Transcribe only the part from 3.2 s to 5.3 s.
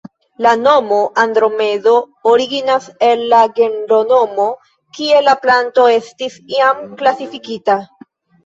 la genronomo, kie